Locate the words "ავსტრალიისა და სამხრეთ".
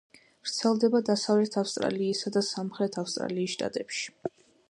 1.63-2.99